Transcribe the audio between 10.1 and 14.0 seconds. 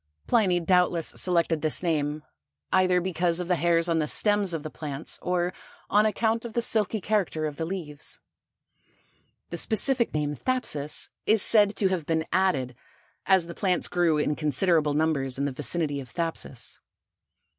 name, thapsus, is said to have been added, as the plants